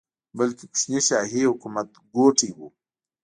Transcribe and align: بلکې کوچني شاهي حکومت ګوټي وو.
بلکې 0.37 0.65
کوچني 0.71 0.99
شاهي 1.07 1.41
حکومت 1.51 1.89
ګوټي 2.15 2.49
وو. 2.57 2.67